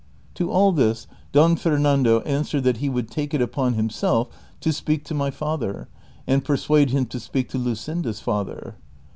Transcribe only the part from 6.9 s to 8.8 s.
to speak to Luscinda's father.